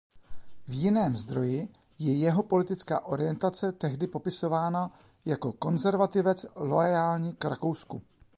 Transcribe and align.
V 0.67 0.71
jiném 0.73 1.15
zdroji 1.15 1.69
je 1.99 2.13
jeho 2.17 2.43
politická 2.43 3.05
orientace 3.05 3.71
tehdy 3.71 4.07
popisována 4.07 4.91
jako 5.25 5.53
konzervativec 5.53 6.45
loajální 6.55 7.35
k 7.35 7.45
Rakousku. 7.45 8.01